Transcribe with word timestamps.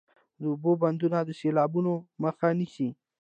د 0.39 0.41
اوبو 0.51 0.71
بندونه 0.81 1.17
د 1.23 1.29
سیلابونو 1.39 1.93
مخه 2.23 2.47
نیسي 2.59 2.89